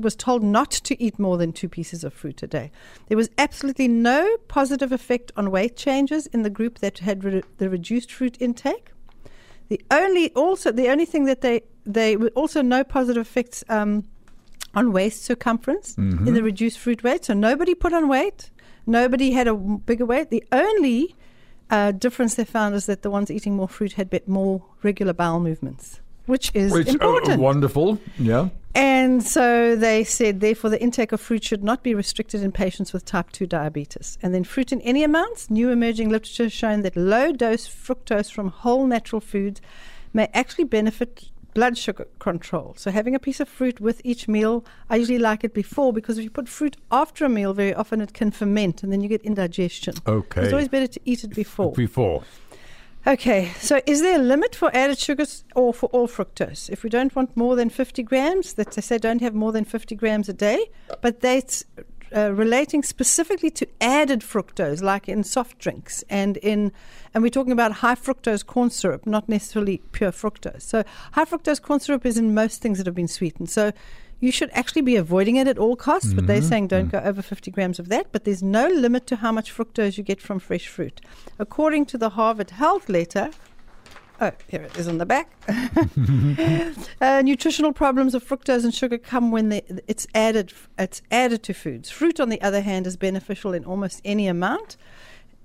was 0.00 0.16
told 0.16 0.42
not 0.42 0.70
to 0.70 1.00
eat 1.02 1.18
more 1.18 1.36
than 1.36 1.52
two 1.52 1.68
pieces 1.68 2.04
of 2.04 2.12
fruit 2.12 2.42
a 2.42 2.46
day. 2.46 2.72
There 3.08 3.16
was 3.16 3.30
absolutely 3.38 3.88
no 3.88 4.36
positive 4.48 4.92
effect 4.92 5.30
on 5.36 5.50
weight 5.50 5.76
changes 5.76 6.26
in 6.28 6.42
the 6.42 6.50
group 6.50 6.78
that 6.78 6.98
had 7.00 7.22
re- 7.22 7.42
the 7.58 7.68
reduced 7.68 8.10
fruit 8.10 8.36
intake. 8.40 8.90
The 9.68 9.80
only 9.90 10.30
also 10.30 10.72
the 10.72 10.88
only 10.88 11.04
thing 11.04 11.24
that 11.24 11.40
they 11.40 11.62
they 11.86 12.16
were 12.16 12.28
also 12.34 12.62
no 12.62 12.82
positive 12.84 13.22
effects 13.22 13.64
um, 13.68 14.04
on 14.74 14.92
waist 14.92 15.22
circumference 15.22 15.96
in 16.26 16.34
the 16.34 16.42
reduced 16.42 16.78
fruit 16.78 17.02
weight. 17.02 17.24
So 17.26 17.34
nobody 17.34 17.74
put 17.74 17.92
on 17.92 18.08
weight. 18.08 18.50
Nobody 18.86 19.30
had 19.30 19.46
a 19.46 19.54
bigger 19.54 20.04
weight. 20.04 20.30
The 20.30 20.44
only 20.52 21.14
uh, 21.74 21.90
difference 21.92 22.36
they 22.36 22.44
found 22.44 22.74
is 22.74 22.86
that 22.86 23.02
the 23.02 23.10
ones 23.10 23.30
eating 23.30 23.56
more 23.56 23.68
fruit 23.68 23.94
had 23.94 24.08
bit 24.08 24.28
more 24.28 24.62
regular 24.82 25.12
bowel 25.12 25.40
movements, 25.40 26.00
which 26.26 26.50
is 26.54 26.72
Which, 26.72 26.88
uh, 26.88 26.92
important. 26.92 27.40
wonderful. 27.40 27.98
Yeah. 28.18 28.50
And 28.76 29.22
so 29.22 29.76
they 29.76 30.02
said, 30.04 30.40
therefore, 30.40 30.70
the 30.70 30.80
intake 30.80 31.12
of 31.12 31.20
fruit 31.20 31.44
should 31.44 31.62
not 31.62 31.82
be 31.82 31.94
restricted 31.94 32.42
in 32.42 32.50
patients 32.52 32.92
with 32.92 33.04
type 33.04 33.30
2 33.32 33.46
diabetes. 33.46 34.18
And 34.22 34.34
then 34.34 34.44
fruit 34.44 34.72
in 34.72 34.80
any 34.82 35.04
amounts, 35.04 35.50
new 35.50 35.70
emerging 35.70 36.10
literature 36.10 36.44
has 36.44 36.52
shown 36.52 36.82
that 36.82 36.96
low 36.96 37.32
dose 37.32 37.68
fructose 37.68 38.32
from 38.32 38.48
whole 38.48 38.86
natural 38.86 39.20
foods 39.20 39.60
may 40.12 40.28
actually 40.32 40.64
benefit 40.64 41.30
blood 41.54 41.78
sugar 41.78 42.06
control. 42.18 42.74
So 42.76 42.90
having 42.90 43.14
a 43.14 43.18
piece 43.18 43.40
of 43.40 43.48
fruit 43.48 43.80
with 43.80 44.00
each 44.04 44.28
meal, 44.28 44.64
I 44.90 44.96
usually 44.96 45.18
like 45.18 45.44
it 45.44 45.54
before 45.54 45.92
because 45.92 46.18
if 46.18 46.24
you 46.24 46.30
put 46.30 46.48
fruit 46.48 46.76
after 46.90 47.24
a 47.24 47.28
meal, 47.28 47.54
very 47.54 47.72
often 47.72 48.00
it 48.00 48.12
can 48.12 48.30
ferment 48.30 48.82
and 48.82 48.92
then 48.92 49.00
you 49.00 49.08
get 49.08 49.22
indigestion. 49.22 49.94
Okay. 50.06 50.42
It's 50.42 50.52
always 50.52 50.68
better 50.68 50.88
to 50.88 51.00
eat 51.04 51.24
it 51.24 51.34
before. 51.34 51.72
Before. 51.72 52.24
Okay, 53.06 53.52
so 53.58 53.82
is 53.84 54.00
there 54.00 54.18
a 54.18 54.22
limit 54.22 54.56
for 54.56 54.74
added 54.74 54.98
sugars 54.98 55.44
or 55.54 55.74
for 55.74 55.90
all 55.90 56.08
fructose? 56.08 56.70
If 56.70 56.82
we 56.82 56.88
don't 56.88 57.14
want 57.14 57.36
more 57.36 57.54
than 57.54 57.68
50 57.68 58.02
grams, 58.02 58.54
that 58.54 58.70
they 58.70 58.80
say 58.80 58.96
don't 58.96 59.20
have 59.20 59.34
more 59.34 59.52
than 59.52 59.66
50 59.66 59.94
grams 59.94 60.30
a 60.30 60.32
day, 60.32 60.70
but 61.02 61.20
that's 61.20 61.66
uh, 62.14 62.32
relating 62.32 62.82
specifically 62.82 63.50
to 63.50 63.66
added 63.80 64.20
fructose, 64.20 64.82
like 64.82 65.08
in 65.08 65.24
soft 65.24 65.58
drinks 65.58 66.04
and 66.08 66.36
in, 66.38 66.72
and 67.12 67.22
we're 67.22 67.28
talking 67.28 67.52
about 67.52 67.72
high 67.72 67.94
fructose 67.94 68.44
corn 68.44 68.70
syrup, 68.70 69.06
not 69.06 69.28
necessarily 69.28 69.78
pure 69.92 70.12
fructose. 70.12 70.62
So 70.62 70.84
high 71.12 71.24
fructose 71.24 71.60
corn 71.60 71.80
syrup 71.80 72.06
is 72.06 72.16
in 72.16 72.34
most 72.34 72.62
things 72.62 72.78
that 72.78 72.86
have 72.86 72.94
been 72.94 73.08
sweetened. 73.08 73.50
So 73.50 73.72
you 74.20 74.30
should 74.30 74.50
actually 74.52 74.82
be 74.82 74.96
avoiding 74.96 75.36
it 75.36 75.48
at 75.48 75.58
all 75.58 75.76
costs, 75.76 76.14
but 76.14 76.26
they're 76.26 76.40
saying 76.40 76.68
don't 76.68 76.90
go 76.90 76.98
over 77.00 77.20
50 77.20 77.50
grams 77.50 77.78
of 77.78 77.88
that. 77.88 78.12
But 78.12 78.24
there's 78.24 78.42
no 78.42 78.68
limit 78.68 79.06
to 79.08 79.16
how 79.16 79.32
much 79.32 79.54
fructose 79.54 79.98
you 79.98 80.04
get 80.04 80.20
from 80.20 80.38
fresh 80.38 80.66
fruit. 80.66 81.00
According 81.38 81.86
to 81.86 81.98
the 81.98 82.10
Harvard 82.10 82.50
Health 82.50 82.88
letter, 82.88 83.30
oh, 84.20 84.32
here 84.48 84.62
it 84.62 84.76
is 84.76 84.88
on 84.88 84.98
the 84.98 85.06
back. 85.06 85.30
uh, 87.00 87.22
nutritional 87.22 87.72
problems 87.72 88.14
of 88.14 88.24
fructose 88.24 88.64
and 88.64 88.74
sugar 88.74 88.98
come 88.98 89.30
when 89.30 89.48
they, 89.48 89.62
it's 89.86 90.06
added. 90.14 90.52
It's 90.78 91.02
added 91.10 91.42
to 91.44 91.54
foods. 91.54 91.90
Fruit, 91.90 92.20
on 92.20 92.28
the 92.28 92.40
other 92.42 92.60
hand, 92.60 92.86
is 92.86 92.96
beneficial 92.96 93.52
in 93.52 93.64
almost 93.64 94.00
any 94.04 94.26
amount. 94.26 94.76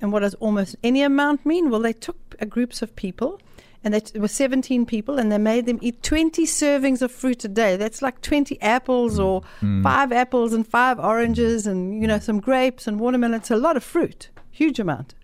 And 0.01 0.13
what 0.13 0.21
does 0.21 0.35
almost 0.35 0.76
any 0.83 1.02
amount 1.02 1.45
mean? 1.45 1.69
Well, 1.69 1.81
they 1.81 1.94
took 1.94 2.18
uh, 2.42 2.45
groups 2.45 2.81
of 2.81 2.95
people 2.95 3.40
and 3.83 3.94
they 3.94 3.99
t- 3.99 4.19
were 4.19 4.28
17 4.28 4.85
people 4.85 5.18
and 5.18 5.31
they 5.31 5.38
made 5.38 5.66
them 5.66 5.80
eat 5.81 6.02
20 6.04 6.45
servings 6.45 7.02
of 7.02 7.11
fruit 7.11 7.44
a 7.45 7.47
day 7.47 7.78
that's 7.78 8.02
like 8.02 8.21
20 8.21 8.61
apples 8.61 9.19
or 9.19 9.42
five 9.83 10.11
apples 10.11 10.54
and 10.54 10.68
five 10.68 10.99
oranges 10.99 11.66
and 11.66 12.02
you 12.02 12.07
know 12.07 12.19
some 12.19 12.40
grapes 12.40 12.88
and 12.88 12.99
watermelon 12.99 13.35
it's 13.35 13.52
a 13.52 13.56
lot 13.56 13.78
of 13.78 13.83
fruit 13.83 14.30
huge 14.52 14.80
amount 14.80 15.16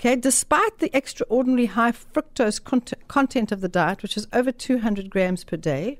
okay 0.00 0.16
despite 0.16 0.78
the 0.78 0.94
extraordinarily 0.96 1.66
high 1.66 1.92
fructose 1.92 2.62
cont- 2.62 2.94
content 3.06 3.52
of 3.52 3.60
the 3.60 3.68
diet 3.68 4.02
which 4.02 4.16
is 4.16 4.26
over 4.32 4.50
200 4.50 5.10
grams 5.10 5.44
per 5.44 5.56
day 5.56 5.98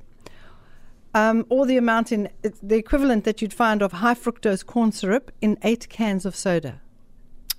um, 1.12 1.44
or 1.48 1.66
the 1.66 1.76
amount 1.76 2.10
in 2.10 2.28
the 2.62 2.76
equivalent 2.76 3.24
that 3.24 3.42
you'd 3.42 3.52
find 3.52 3.82
of 3.82 3.92
high 3.92 4.14
fructose 4.14 4.64
corn 4.64 4.90
syrup 4.90 5.30
in 5.42 5.58
eight 5.62 5.88
cans 5.90 6.24
of 6.24 6.34
soda 6.34 6.80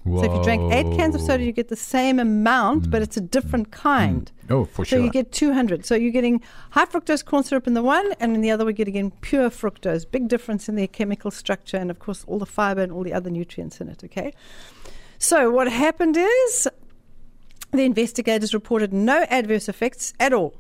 so 0.04 0.24
if 0.24 0.34
you 0.34 0.44
drank 0.44 0.74
eight 0.74 0.98
cans 0.98 1.14
of 1.14 1.22
soda, 1.22 1.44
you 1.44 1.52
get 1.52 1.68
the 1.68 1.76
same 1.76 2.20
amount, 2.20 2.90
but 2.90 3.04
it's 3.04 3.18
a 3.18 3.22
different 3.22 3.70
kind. 3.70 4.32
Oh, 4.50 4.66
for 4.66 4.84
So 4.84 4.90
sure. 4.90 4.98
So 4.98 5.04
you 5.06 5.12
get 5.12 5.32
200. 5.32 5.86
So 5.86 5.94
you're 5.94 6.12
getting 6.12 6.42
high 6.72 6.86
fructose 6.86 7.24
corn 7.24 7.44
syrup 7.44 7.68
in 7.68 7.76
the 7.76 7.84
one, 7.84 8.12
and 8.20 8.34
in 8.34 8.42
the 8.42 8.50
other 8.50 8.66
we're 8.66 8.72
getting 8.72 9.12
pure 9.22 9.52
fructose. 9.52 10.10
Big 10.10 10.28
difference 10.28 10.68
in 10.68 10.76
their 10.76 10.88
chemical 10.88 11.30
structure, 11.30 11.78
and 11.78 11.92
of 11.92 12.00
course 12.00 12.26
all 12.28 12.40
the 12.40 12.48
fiber 12.48 12.82
and 12.82 12.92
all 12.92 13.04
the 13.04 13.14
other 13.14 13.30
nutrients 13.30 13.80
in 13.80 13.90
it. 13.90 14.04
Okay. 14.04 14.34
So 15.22 15.52
what 15.52 15.72
happened 15.72 16.18
is 16.18 16.68
the 17.70 17.84
investigators 17.84 18.56
reported 18.56 18.92
no 18.92 19.28
adverse 19.30 19.70
effects 19.70 20.14
at 20.20 20.34
all. 20.34 20.56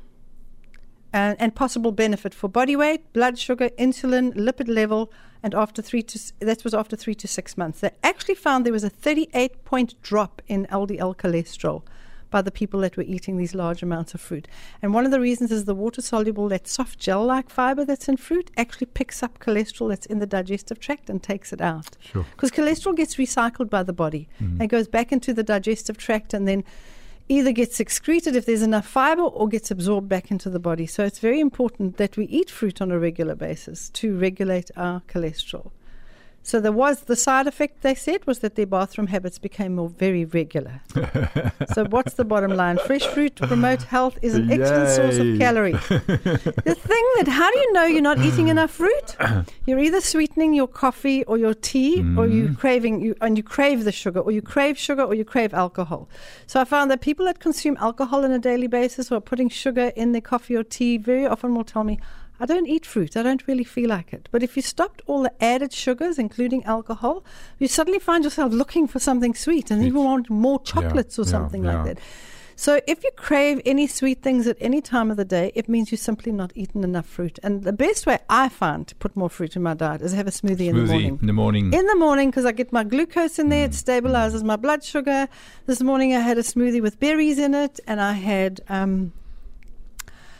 And, 1.11 1.35
and 1.41 1.55
possible 1.55 1.91
benefit 1.91 2.35
for 2.35 2.47
body 2.47 2.75
weight, 2.75 3.11
blood 3.11 3.39
sugar, 3.39 3.69
insulin, 3.71 4.35
lipid 4.35 4.67
level, 4.67 5.11
and 5.41 5.55
after 5.55 5.81
three 5.81 6.03
to 6.03 6.19
that 6.41 6.63
was 6.63 6.75
after 6.75 6.95
three 6.95 7.15
to 7.15 7.27
six 7.27 7.57
months. 7.57 7.79
They 7.79 7.89
actually 8.03 8.35
found 8.35 8.63
there 8.63 8.71
was 8.71 8.83
a 8.83 8.89
38 8.91 9.65
point 9.65 9.99
drop 10.03 10.43
in 10.47 10.67
LDL 10.67 11.15
cholesterol 11.17 11.81
by 12.31 12.41
the 12.41 12.51
people 12.51 12.79
that 12.79 12.97
were 12.97 13.03
eating 13.03 13.37
these 13.37 13.53
large 13.53 13.83
amounts 13.83 14.13
of 14.15 14.21
fruit. 14.21 14.47
And 14.81 14.93
one 14.93 15.05
of 15.05 15.11
the 15.11 15.19
reasons 15.19 15.51
is 15.51 15.65
the 15.65 15.75
water 15.75 16.01
soluble, 16.01 16.49
that 16.49 16.67
soft 16.67 16.97
gel 16.97 17.25
like 17.25 17.49
fiber 17.49 17.85
that's 17.85 18.09
in 18.09 18.17
fruit, 18.17 18.49
actually 18.57 18.87
picks 18.87 19.21
up 19.21 19.37
cholesterol 19.39 19.89
that's 19.89 20.07
in 20.07 20.19
the 20.19 20.25
digestive 20.25 20.79
tract 20.79 21.09
and 21.09 21.21
takes 21.21 21.53
it 21.53 21.61
out. 21.61 21.97
Sure. 21.99 22.25
Because 22.31 22.51
cholesterol 22.51 22.95
gets 22.95 23.17
recycled 23.17 23.69
by 23.69 23.83
the 23.83 23.93
body 23.93 24.27
mm. 24.41 24.59
and 24.59 24.69
goes 24.69 24.87
back 24.87 25.11
into 25.11 25.33
the 25.33 25.43
digestive 25.43 25.97
tract 25.97 26.33
and 26.33 26.47
then 26.47 26.63
either 27.29 27.51
gets 27.51 27.79
excreted 27.79 28.35
if 28.35 28.45
there's 28.45 28.61
enough 28.61 28.85
fiber 28.85 29.21
or 29.21 29.47
gets 29.47 29.71
absorbed 29.71 30.09
back 30.09 30.31
into 30.31 30.49
the 30.49 30.59
body. 30.59 30.85
So 30.85 31.05
it's 31.05 31.19
very 31.19 31.39
important 31.39 31.97
that 31.97 32.17
we 32.17 32.25
eat 32.25 32.49
fruit 32.49 32.81
on 32.81 32.91
a 32.91 32.99
regular 32.99 33.35
basis 33.35 33.89
to 33.91 34.17
regulate 34.17 34.71
our 34.75 35.01
cholesterol. 35.07 35.71
So 36.43 36.59
there 36.59 36.71
was 36.71 37.01
the 37.01 37.15
side 37.15 37.45
effect 37.45 37.81
they 37.81 37.93
said 37.93 38.25
was 38.25 38.39
that 38.39 38.55
their 38.55 38.65
bathroom 38.65 39.07
habits 39.07 39.37
became 39.37 39.75
more 39.75 39.89
very 39.89 40.25
regular. 40.25 40.81
so 41.73 41.85
what's 41.85 42.15
the 42.15 42.25
bottom 42.25 42.55
line? 42.55 42.79
Fresh 42.79 43.05
fruit 43.07 43.35
to 43.35 43.47
promote 43.47 43.83
health 43.83 44.17
is 44.21 44.33
an 44.33 44.51
excellent 44.51 44.89
source 44.89 45.17
of 45.17 45.37
calories. 45.37 45.87
the 45.87 46.75
thing 46.75 47.05
that 47.17 47.27
how 47.27 47.51
do 47.51 47.59
you 47.59 47.73
know 47.73 47.85
you're 47.85 48.01
not 48.01 48.19
eating 48.19 48.47
enough 48.47 48.71
fruit? 48.71 49.15
You're 49.65 49.79
either 49.79 50.01
sweetening 50.01 50.53
your 50.53 50.67
coffee 50.67 51.23
or 51.25 51.37
your 51.37 51.53
tea, 51.53 51.99
or 52.17 52.25
you 52.25 52.45
mm-hmm. 52.45 52.53
craving 52.55 53.01
you 53.01 53.15
and 53.21 53.37
you 53.37 53.43
crave 53.43 53.83
the 53.83 53.91
sugar, 53.91 54.19
or 54.19 54.31
you 54.31 54.41
crave 54.41 54.77
sugar, 54.77 55.03
or 55.03 55.13
you 55.13 55.23
crave 55.23 55.53
alcohol. 55.53 56.09
So 56.47 56.59
I 56.59 56.65
found 56.65 56.89
that 56.91 57.01
people 57.01 57.25
that 57.25 57.39
consume 57.39 57.77
alcohol 57.79 58.25
on 58.25 58.31
a 58.31 58.39
daily 58.39 58.67
basis 58.67 59.11
or 59.11 59.15
are 59.17 59.21
putting 59.21 59.49
sugar 59.49 59.91
in 59.95 60.11
their 60.13 60.21
coffee 60.21 60.55
or 60.55 60.63
tea 60.63 60.97
very 60.97 61.25
often 61.27 61.53
will 61.53 61.63
tell 61.63 61.83
me. 61.83 61.99
I 62.41 62.45
don't 62.45 62.67
eat 62.67 62.85
fruit. 62.87 63.15
I 63.15 63.23
don't 63.23 63.47
really 63.47 63.63
feel 63.63 63.89
like 63.89 64.13
it. 64.13 64.27
But 64.31 64.41
if 64.41 64.55
you 64.57 64.63
stopped 64.63 65.01
all 65.05 65.21
the 65.21 65.43
added 65.43 65.71
sugars, 65.71 66.17
including 66.17 66.63
alcohol, 66.65 67.23
you 67.59 67.67
suddenly 67.67 67.99
find 67.99 68.23
yourself 68.23 68.51
looking 68.51 68.87
for 68.87 68.99
something 68.99 69.35
sweet 69.35 69.69
and 69.71 69.85
you 69.85 69.93
want 69.93 70.29
more 70.29 70.59
chocolates 70.61 71.19
or 71.19 71.25
something 71.25 71.63
yeah. 71.63 71.75
like 71.75 71.85
that. 71.85 71.99
So 72.55 72.79
if 72.87 73.03
you 73.03 73.09
crave 73.15 73.59
any 73.65 73.87
sweet 73.87 74.21
things 74.21 74.45
at 74.45 74.57
any 74.59 74.81
time 74.81 75.09
of 75.09 75.17
the 75.17 75.25
day, 75.25 75.51
it 75.55 75.67
means 75.67 75.91
you're 75.91 75.97
simply 76.11 76.31
not 76.31 76.51
eaten 76.53 76.83
enough 76.83 77.07
fruit. 77.07 77.39
And 77.41 77.63
the 77.63 77.73
best 77.73 78.05
way 78.05 78.19
I 78.29 78.49
find 78.49 78.87
to 78.87 78.95
put 78.95 79.15
more 79.15 79.29
fruit 79.29 79.55
in 79.55 79.63
my 79.63 79.73
diet 79.73 80.01
is 80.01 80.13
have 80.13 80.27
a 80.27 80.31
smoothie, 80.31 80.67
in 80.67 80.75
the 80.75 80.81
Smoothie 80.83 80.87
morning. 80.87 81.17
in 81.21 81.27
the 81.27 81.33
morning. 81.33 81.73
In 81.73 81.85
the 81.87 81.95
morning, 81.95 82.29
because 82.29 82.45
I 82.45 82.51
get 82.51 82.71
my 82.71 82.83
glucose 82.83 83.39
in 83.39 83.47
Mm. 83.47 83.49
there, 83.49 83.65
it 83.65 83.71
stabilizes 83.71 84.43
my 84.43 84.57
blood 84.57 84.83
sugar. 84.83 85.27
This 85.65 85.81
morning 85.81 86.15
I 86.15 86.19
had 86.19 86.37
a 86.37 86.43
smoothie 86.43 86.81
with 86.81 86.99
berries 86.99 87.39
in 87.39 87.53
it, 87.55 87.79
and 87.87 87.99
I 87.99 88.13
had 88.13 88.61
um, 88.69 89.11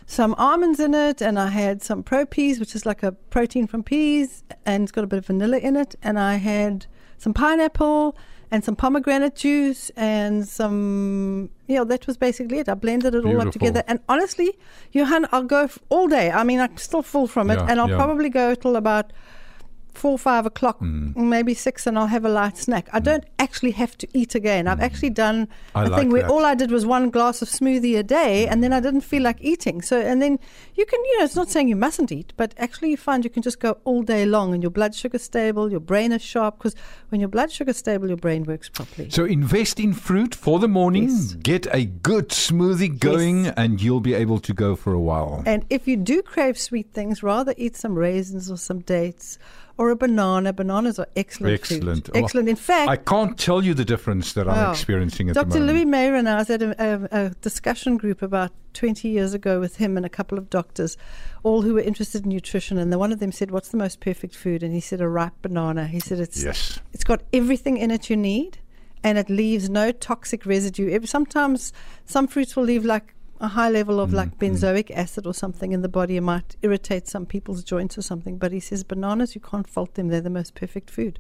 some 0.06 0.34
almonds 0.38 0.80
in 0.80 0.94
it, 0.94 1.22
and 1.22 1.40
I 1.40 1.48
had 1.48 1.82
some 1.82 2.04
pro 2.04 2.26
peas, 2.26 2.60
which 2.60 2.76
is 2.76 2.86
like 2.86 3.04
a 3.04 3.12
protein 3.12 3.68
from 3.68 3.84
peas, 3.84 4.44
and 4.66 4.84
it's 4.84 4.92
got 4.92 5.04
a 5.04 5.08
bit 5.08 5.20
of 5.20 5.26
vanilla 5.28 5.58
in 5.58 5.76
it. 5.76 5.96
And 6.02 6.20
I 6.20 6.36
had 6.36 6.86
some 7.18 7.34
pineapple 7.34 8.16
and 8.50 8.66
some 8.66 8.76
pomegranate 8.76 9.36
juice 9.36 9.92
and 9.96 10.46
some, 10.46 11.50
yeah, 11.68 11.86
that 11.86 12.06
was 12.06 12.18
basically 12.18 12.60
it. 12.60 12.68
I 12.68 12.74
blended 12.74 13.16
it 13.16 13.24
all 13.24 13.40
up 13.40 13.52
together. 13.52 13.82
And 13.88 14.00
honestly, 14.10 14.58
Johan, 14.92 15.26
I'll 15.32 15.44
go 15.44 15.70
all 15.88 16.08
day. 16.08 16.32
I 16.32 16.44
mean, 16.44 16.60
I'm 16.60 16.76
still 16.76 17.02
full 17.02 17.28
from 17.28 17.50
it, 17.50 17.56
Yeah, 17.56 17.68
and 17.70 17.80
I'll 17.80 17.90
yeah. 17.90 17.96
probably 17.96 18.30
go 18.30 18.54
till 18.54 18.76
about 18.76 19.14
four, 19.94 20.18
five 20.18 20.46
o'clock, 20.46 20.80
Mm. 20.80 21.16
maybe 21.16 21.54
six, 21.54 21.86
and 21.86 21.98
I'll 21.98 22.08
have 22.08 22.26
a 22.26 22.30
light 22.30 22.58
snack. 22.58 22.90
I 22.94 23.00
mm. 23.00 23.04
don't 23.04 23.24
actually 23.40 23.72
have 23.72 23.98
to 24.00 24.08
eat 24.14 24.36
again. 24.36 24.68
I've 24.68 24.80
mm. 24.80 24.84
actually 24.84 25.10
done 25.12 25.48
I 25.76 25.84
a 25.84 25.90
like 25.90 26.00
thing 26.00 26.10
where 26.12 26.24
that. 26.24 26.32
all 26.32 26.46
I 26.46 26.56
did 26.56 26.72
was 26.72 26.86
one 26.86 27.10
glass 27.10 27.42
of 27.42 27.50
smoothie 27.50 27.98
a 27.98 28.04
day, 28.04 28.48
and 28.48 28.64
then 28.64 28.74
I 28.74 28.80
mm. 28.80 28.84
didn't 28.84 29.02
feel 29.02 29.24
like 29.24 29.38
eating. 29.42 29.82
So, 29.82 30.00
and 30.00 30.22
then 30.22 30.40
you 30.76 30.86
can, 30.86 31.00
you 31.06 31.20
know, 31.20 31.26
it's 31.26 31.36
not 31.36 31.50
saying 31.50 31.68
you 31.68 31.76
mustn't 31.76 32.12
eat, 32.12 32.34
but 32.38 32.54
actually 32.58 32.90
you 32.92 32.98
find 32.98 33.24
you 33.24 33.30
can 33.30 33.44
just 33.44 33.60
go 33.60 33.78
all 33.84 34.02
day 34.02 34.26
long, 34.26 34.54
and 34.54 34.64
your 34.64 34.72
blood 34.72 34.96
sugar's 34.96 35.24
stable, 35.24 35.70
your 35.72 35.80
brain 35.80 36.12
is 36.12 36.22
sharp, 36.22 36.58
because 36.58 36.76
when 37.10 37.20
your 37.20 37.30
blood 37.30 37.52
sugar's 37.52 37.78
stable, 37.78 38.08
your 38.08 38.18
brain 38.18 38.44
works 38.44 38.70
properly. 38.70 39.10
So 39.10 39.26
invest 39.26 39.80
in 39.80 39.94
fruit 39.94 40.34
for 40.34 40.60
the 40.60 40.68
morning. 40.68 41.10
Yes. 41.10 41.34
Get 41.34 41.68
a 41.72 41.86
good 41.86 42.30
smoothie 42.30 42.98
going, 42.98 43.48
and 43.48 43.82
you'll 43.82 44.00
be 44.00 44.14
able 44.14 44.40
to 44.40 44.54
go 44.54 44.76
for 44.76 44.94
a 44.94 45.00
while. 45.00 45.44
And 45.46 45.66
if 45.70 45.88
you 45.88 45.98
do 45.98 46.22
crave 46.22 46.58
sweet 46.58 46.92
things, 46.92 47.22
rather 47.22 47.54
eat 47.58 47.76
some 47.76 47.96
raisins 47.96 48.50
or 48.50 48.58
some 48.58 48.80
dates 48.80 49.38
or 49.78 49.90
a 49.90 49.96
banana. 49.96 50.54
Bananas 50.54 51.00
are 51.00 51.08
excellent. 51.16 51.66
food. 51.66 51.76
Excellent. 51.78 52.10
Oh, 52.14 52.20
Excellent. 52.20 52.50
In 52.50 52.56
fact, 52.56 52.90
I 52.90 52.96
can't 52.98 53.38
tell 53.38 53.64
you 53.64 53.74
the 53.74 53.86
difference 53.86 54.34
that 54.34 54.48
I'm 54.48 54.56
Wow. 54.56 54.72
experiencing 54.72 55.30
at 55.30 55.36
Dr. 55.36 55.50
the 55.50 55.60
moment. 55.60 55.68
Dr. 55.70 55.74
Louis 55.74 55.86
Mayer 55.86 56.16
and 56.16 56.30
I 56.30 56.36
was 56.38 56.50
at 56.50 56.62
a, 56.62 56.76
a, 57.12 57.26
a 57.26 57.30
discussion 57.42 57.98
group 57.98 58.22
about 58.22 58.52
20 58.74 59.08
years 59.10 59.34
ago 59.34 59.60
with 59.60 59.78
him 59.78 59.98
and 59.98 60.06
a 60.06 60.10
couple 60.10 60.38
of 60.38 60.50
doctors, 60.50 60.98
all 61.44 61.62
who 61.62 61.74
were 61.74 61.82
interested 61.82 62.24
in 62.24 62.30
nutrition. 62.30 62.78
And 62.78 62.92
the, 62.92 62.98
one 62.98 63.12
of 63.12 63.20
them 63.20 63.32
said, 63.32 63.52
"What's 63.52 63.70
the 63.70 63.78
most 63.78 64.00
perfect 64.00 64.36
food?" 64.36 64.64
And 64.64 64.74
he 64.74 64.80
said, 64.80 65.02
"A 65.02 65.08
ripe 65.10 65.34
banana." 65.42 65.88
He 65.88 66.00
said, 66.00 66.20
"It's 66.20 66.42
Yes. 66.44 66.80
it's 66.94 67.04
got 67.04 67.22
everything 67.34 67.78
in 67.78 67.92
it 67.92 68.10
you 68.10 68.16
need, 68.18 68.60
and 69.04 69.18
it 69.18 69.30
leaves 69.30 69.70
no 69.70 69.92
toxic 69.92 70.46
residue. 70.46 71.06
Sometimes 71.06 71.74
some 72.06 72.28
fruits 72.28 72.56
will 72.56 72.64
leave 72.64 72.86
like 72.86 73.14
a 73.42 73.50
high 73.50 73.70
level 73.70 74.00
of 74.00 74.14
like 74.14 74.38
benzoic 74.40 74.90
acid 74.92 75.28
or 75.28 75.34
something 75.34 75.72
in 75.74 75.82
the 75.82 75.90
body. 75.90 76.16
It 76.18 76.22
might 76.22 76.56
irritate 76.62 77.08
some 77.08 77.26
people's 77.26 77.64
joints 77.64 77.98
or 77.98 78.02
something. 78.02 78.38
But 78.38 78.52
he 78.54 78.60
says 78.60 78.84
bananas, 78.84 79.36
you 79.36 79.42
can't 79.42 79.70
fault 79.70 79.96
them. 79.96 80.08
They're 80.08 80.22
the 80.22 80.30
most 80.30 80.56
perfect 80.56 80.90
food. 80.90 81.20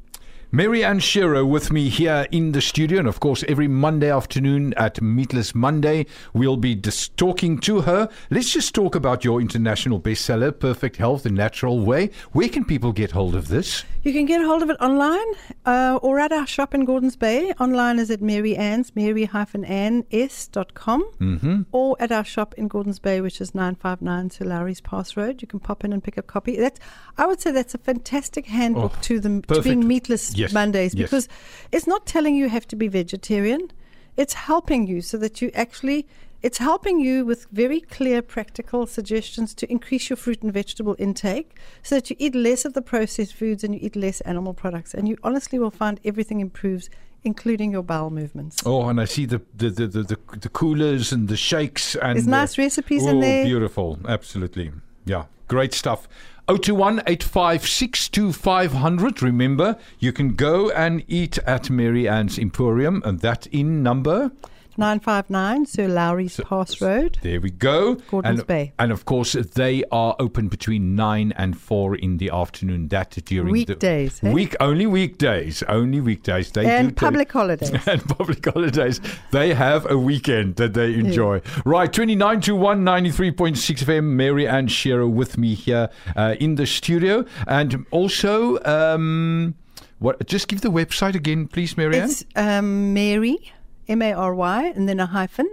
Mary 0.53 0.83
Ann 0.83 0.99
Shearer 0.99 1.45
with 1.45 1.71
me 1.71 1.87
here 1.87 2.27
in 2.29 2.51
the 2.51 2.59
studio. 2.59 2.99
And 2.99 3.07
of 3.07 3.21
course, 3.21 3.41
every 3.47 3.69
Monday 3.69 4.11
afternoon 4.11 4.73
at 4.75 5.01
Meatless 5.01 5.55
Monday, 5.55 6.05
we'll 6.33 6.57
be 6.57 6.75
dis- 6.75 7.07
talking 7.07 7.57
to 7.59 7.79
her. 7.81 8.09
Let's 8.29 8.51
just 8.51 8.75
talk 8.75 8.93
about 8.93 9.23
your 9.23 9.39
international 9.39 10.01
bestseller, 10.01 10.51
Perfect 10.59 10.97
Health 10.97 11.23
the 11.23 11.29
Natural 11.31 11.79
Way. 11.79 12.09
Where 12.33 12.49
can 12.49 12.65
people 12.65 12.91
get 12.91 13.11
hold 13.11 13.33
of 13.33 13.47
this? 13.47 13.85
You 14.03 14.11
can 14.11 14.25
get 14.25 14.43
hold 14.43 14.61
of 14.61 14.69
it 14.69 14.75
online 14.81 15.25
uh, 15.65 15.99
or 16.01 16.19
at 16.19 16.33
our 16.33 16.45
shop 16.47 16.73
in 16.75 16.83
Gordons 16.83 17.15
Bay. 17.15 17.53
Online 17.57 17.97
is 17.97 18.11
at 18.11 18.21
Mary 18.21 18.57
Ann's, 18.57 18.93
mary-anns.com, 18.93 21.03
Mm-hmm. 21.21 21.61
or 21.71 21.95
at 21.99 22.10
our 22.11 22.25
shop 22.25 22.53
in 22.57 22.67
Gordons 22.67 22.99
Bay, 22.99 23.21
which 23.21 23.39
is 23.39 23.55
959 23.55 24.29
Sir 24.29 24.45
Lowry's 24.45 24.81
Pass 24.81 25.15
Road. 25.15 25.41
You 25.41 25.47
can 25.47 25.59
pop 25.59 25.83
in 25.85 25.93
and 25.93 26.03
pick 26.03 26.17
up 26.17 26.25
a 26.25 26.27
copy. 26.27 26.57
That's, 26.57 26.79
I 27.17 27.25
would 27.27 27.39
say 27.39 27.51
that's 27.51 27.73
a 27.73 27.77
fantastic 27.77 28.47
handbook 28.47 28.93
Oh, 28.95 29.01
to, 29.03 29.19
the, 29.19 29.41
to 29.53 29.61
being 29.61 29.87
meatless 29.87 30.35
Yes, 30.35 30.51
Mondays 30.53 30.93
yes. 30.93 31.09
because 31.09 31.29
it's 31.71 31.87
not 31.87 32.05
telling 32.05 32.35
you 32.35 32.41
you 32.41 32.49
have 32.49 32.67
to 32.69 32.75
be 32.75 32.87
vegetarian. 32.87 33.71
It's 34.17 34.33
helping 34.33 34.87
you 34.87 35.01
so 35.01 35.17
that 35.17 35.41
you 35.41 35.51
actually 35.53 36.07
it's 36.41 36.57
helping 36.57 36.99
you 36.99 37.23
with 37.23 37.45
very 37.51 37.79
clear 37.81 38.23
practical 38.23 38.87
suggestions 38.87 39.53
to 39.53 39.71
increase 39.71 40.09
your 40.09 40.17
fruit 40.17 40.41
and 40.41 40.51
vegetable 40.51 40.95
intake 40.97 41.55
so 41.83 41.93
that 41.93 42.09
you 42.09 42.15
eat 42.17 42.33
less 42.33 42.65
of 42.65 42.73
the 42.73 42.81
processed 42.81 43.35
foods 43.35 43.63
and 43.63 43.75
you 43.75 43.79
eat 43.83 43.95
less 43.95 44.21
animal 44.21 44.55
products 44.55 44.95
and 44.95 45.07
you 45.07 45.17
honestly 45.23 45.59
will 45.59 45.69
find 45.69 45.99
everything 46.03 46.39
improves 46.39 46.89
including 47.23 47.71
your 47.71 47.83
bowel 47.83 48.09
movements. 48.09 48.57
Oh, 48.65 48.87
and 48.89 48.99
I 48.99 49.05
see 49.05 49.25
the 49.25 49.41
the, 49.55 49.69
the, 49.69 49.87
the, 49.87 50.03
the, 50.03 50.17
the 50.39 50.49
coolers 50.49 51.11
and 51.11 51.27
the 51.27 51.37
shakes 51.37 51.95
and 51.95 52.15
There's 52.15 52.25
the- 52.25 52.31
nice 52.31 52.57
recipes 52.57 53.05
oh, 53.05 53.09
in 53.09 53.19
there. 53.19 53.45
beautiful. 53.45 53.99
Absolutely. 54.07 54.71
Yeah, 55.05 55.25
great 55.47 55.73
stuff. 55.73 56.07
021 56.47 57.01
856 57.07 58.09
2500. 58.09 59.21
Remember, 59.21 59.77
you 59.99 60.11
can 60.11 60.33
go 60.33 60.69
and 60.71 61.03
eat 61.07 61.37
at 61.39 61.69
Mary 61.69 62.07
Ann's 62.09 62.37
Emporium, 62.37 63.01
and 63.05 63.19
that 63.19 63.47
in 63.47 63.81
number. 63.83 64.31
959 64.77 65.65
Sir 65.65 65.87
Lowry's 65.87 66.39
Pass 66.43 66.81
Road. 66.81 67.17
There 67.21 67.39
we 67.41 67.51
go. 67.51 67.95
Gordons 67.95 68.39
and, 68.39 68.47
Bay. 68.47 68.73
And 68.79 68.91
of 68.91 69.05
course, 69.05 69.33
they 69.33 69.83
are 69.91 70.15
open 70.19 70.47
between 70.47 70.95
9 70.95 71.33
and 71.37 71.59
4 71.59 71.95
in 71.95 72.17
the 72.17 72.29
afternoon. 72.29 72.87
That 72.89 73.11
during 73.25 73.51
Weekdays, 73.51 74.19
the 74.19 74.29
eh? 74.29 74.33
week 74.33 74.55
only 74.59 74.85
weekdays, 74.85 75.63
only 75.63 76.01
weekdays. 76.01 76.51
They 76.51 76.65
And 76.65 76.89
take- 76.89 76.97
public 76.97 77.31
holidays. 77.31 77.71
and 77.87 78.03
public 78.07 78.45
holidays. 78.45 79.01
They 79.31 79.53
have 79.53 79.89
a 79.89 79.97
weekend 79.97 80.55
that 80.55 80.73
they 80.73 80.93
enjoy. 80.93 81.41
Right, 81.65 81.91
29 81.91 82.41
to 82.41 82.55
1, 82.55 82.83
93.6 82.83 83.83
FM. 83.83 84.03
Mary 84.03 84.47
Ann 84.47 84.67
Shearer 84.67 85.07
with 85.07 85.37
me 85.37 85.53
here 85.53 85.89
uh, 86.15 86.35
in 86.39 86.55
the 86.55 86.65
studio. 86.65 87.25
And 87.47 87.85
also, 87.91 88.61
um, 88.63 89.55
what? 89.99 90.25
just 90.27 90.47
give 90.47 90.61
the 90.61 90.69
website 90.71 91.15
again, 91.15 91.47
please, 91.47 91.77
Mary 91.77 91.97
Ann. 91.99 92.09
It's 92.09 92.25
um, 92.35 92.93
Mary, 92.93 93.51
M 93.91 94.01
A 94.01 94.13
R 94.13 94.33
Y, 94.33 94.60
and 94.75 94.88
then 94.89 95.00
a 95.00 95.05
hyphen, 95.05 95.50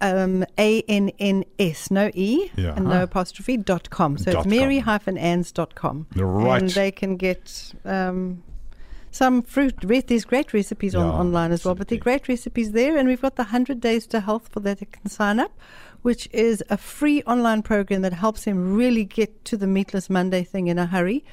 um, 0.00 0.44
A 0.58 0.82
N 0.88 1.10
N 1.18 1.44
S, 1.58 1.90
no 1.90 2.10
E, 2.14 2.50
Yeah. 2.56 2.74
and 2.76 2.86
no 2.86 3.02
apostrophe, 3.02 3.56
dot 3.56 3.90
com. 3.90 4.16
So 4.18 4.32
Dot 4.32 4.46
it's 4.46 4.50
Mary 4.54 4.78
hyphen 4.80 5.18
Anns 5.18 5.52
dot 5.52 5.74
com. 5.74 6.06
Right. 6.16 6.60
And 6.62 6.70
they 6.70 6.90
can 6.90 7.16
get 7.16 7.72
um, 7.84 8.42
some 9.10 9.42
fruit. 9.42 9.74
re- 9.84 10.00
There's 10.00 10.24
great 10.24 10.52
recipes 10.54 10.94
on, 10.94 11.06
Yeah, 11.06 11.12
online 11.24 11.52
as 11.52 11.64
well, 11.64 11.74
but 11.74 11.88
there 11.88 11.98
are 11.98 12.08
great 12.08 12.28
recipes 12.28 12.72
there. 12.72 12.96
And 12.96 13.08
we've 13.08 13.20
got 13.20 13.36
the 13.36 13.44
100 13.44 13.80
Days 13.80 14.06
to 14.08 14.20
Health 14.20 14.48
for 14.52 14.60
that 14.60 14.78
they 14.78 14.86
can 14.86 15.08
sign 15.10 15.38
up, 15.40 15.52
which 16.02 16.28
is 16.32 16.62
a 16.70 16.76
free 16.76 17.22
online 17.24 17.62
program 17.62 18.02
that 18.02 18.12
helps 18.14 18.44
them 18.44 18.74
really 18.74 19.04
get 19.04 19.44
to 19.46 19.56
the 19.56 19.66
Meatless 19.66 20.08
Monday 20.08 20.44
thing 20.44 20.68
in 20.68 20.78
a 20.78 20.86
hurry. 20.86 21.24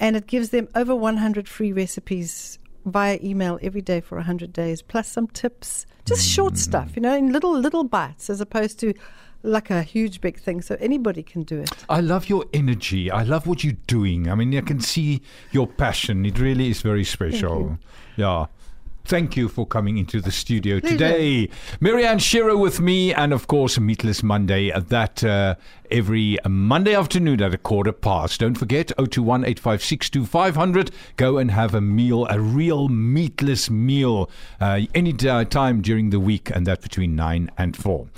And 0.00 0.16
it 0.16 0.26
gives 0.26 0.50
them 0.50 0.68
over 0.74 0.94
100 0.96 1.48
free 1.48 1.72
recipes 1.72 2.58
via 2.86 3.18
email 3.22 3.58
every 3.60 3.82
day 3.82 4.00
for 4.00 4.16
100 4.16 4.52
days, 4.52 4.80
plus 4.80 5.08
some 5.08 5.26
tips, 5.26 5.84
just 6.06 6.22
Mm. 6.22 6.34
short 6.34 6.56
stuff, 6.58 6.92
you 6.96 7.02
know, 7.02 7.14
in 7.14 7.32
little, 7.32 7.58
little 7.58 7.84
bites 7.84 8.30
as 8.30 8.40
opposed 8.40 8.78
to 8.80 8.94
like 9.42 9.70
a 9.70 9.82
huge 9.82 10.20
big 10.20 10.38
thing. 10.38 10.62
So 10.62 10.76
anybody 10.80 11.22
can 11.22 11.42
do 11.42 11.58
it. 11.60 11.70
I 11.88 12.00
love 12.00 12.28
your 12.28 12.44
energy. 12.52 13.10
I 13.10 13.22
love 13.22 13.46
what 13.46 13.62
you're 13.64 13.76
doing. 13.86 14.28
I 14.30 14.34
mean, 14.34 14.56
I 14.56 14.60
can 14.60 14.80
see 14.80 15.20
your 15.52 15.66
passion. 15.66 16.24
It 16.24 16.38
really 16.38 16.70
is 16.70 16.80
very 16.80 17.04
special. 17.04 17.78
Yeah. 18.16 18.46
Thank 19.06 19.36
you 19.36 19.48
for 19.48 19.64
coming 19.64 19.98
into 19.98 20.20
the 20.20 20.32
studio 20.32 20.80
today. 20.80 21.48
Mary 21.78 22.04
Ann 22.04 22.18
Shearer 22.18 22.56
with 22.56 22.80
me, 22.80 23.14
and 23.14 23.32
of 23.32 23.46
course, 23.46 23.78
Meatless 23.78 24.24
Monday. 24.24 24.72
That 24.76 25.22
uh, 25.22 25.54
every 25.92 26.38
Monday 26.44 26.92
afternoon 26.92 27.40
at 27.40 27.54
a 27.54 27.58
quarter 27.58 27.92
past. 27.92 28.40
Don't 28.40 28.56
forget, 28.56 28.88
021 28.96 29.44
856 29.44 30.90
Go 31.16 31.38
and 31.38 31.52
have 31.52 31.72
a 31.72 31.80
meal, 31.80 32.26
a 32.28 32.40
real 32.40 32.88
meatless 32.88 33.70
meal, 33.70 34.28
uh, 34.60 34.80
any 34.92 35.12
time 35.12 35.82
during 35.82 36.10
the 36.10 36.18
week, 36.18 36.50
and 36.50 36.66
that 36.66 36.80
between 36.80 37.14
9 37.14 37.52
and 37.56 37.76
4. 37.76 38.08